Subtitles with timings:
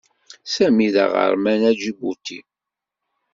[0.53, 2.39] Sami d aɣerman aǧibuti.